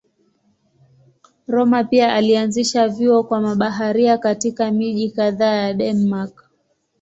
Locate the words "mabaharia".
3.41-4.17